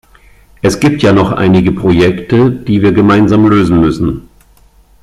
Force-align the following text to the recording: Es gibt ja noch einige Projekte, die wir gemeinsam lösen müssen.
Es 0.63 0.79
gibt 0.79 1.03
ja 1.03 1.13
noch 1.13 1.31
einige 1.31 1.71
Projekte, 1.73 2.49
die 2.49 2.81
wir 2.81 2.91
gemeinsam 2.91 3.45
lösen 3.47 3.81
müssen. 3.81 4.29